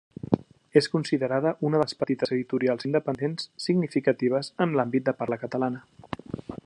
[0.79, 5.85] És considerada una de les petites editorials independents significatives en l'àmbit de parla catalana.